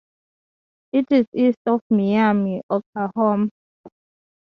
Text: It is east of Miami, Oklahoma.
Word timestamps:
It 0.93 1.05
is 1.11 1.27
east 1.35 1.59
of 1.67 1.79
Miami, 1.91 2.63
Oklahoma. 2.71 3.51